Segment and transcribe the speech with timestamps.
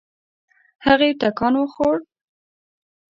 [0.85, 1.97] هغې ټکان وخوړ.